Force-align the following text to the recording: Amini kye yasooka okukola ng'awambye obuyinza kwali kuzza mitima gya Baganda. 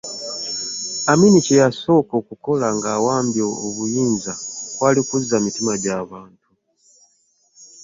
Amini 1.11 1.39
kye 1.45 1.55
yasooka 1.61 2.13
okukola 2.21 2.65
ng'awambye 2.77 3.43
obuyinza 3.67 4.33
kwali 4.75 5.01
kuzza 5.07 5.35
mitima 5.45 5.73
gya 5.83 5.97
Baganda. 6.09 6.47